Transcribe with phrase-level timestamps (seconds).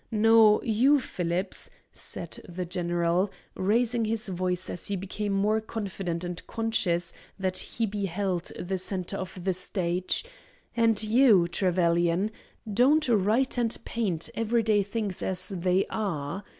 [0.09, 6.47] No; you, Phillips," said the general, raising his voice as he became more confident and
[6.47, 10.25] conscious that be held the centre of the stage,
[10.75, 12.31] "and you, Trevelyan,
[12.73, 16.43] don't write and paint every day things as they are.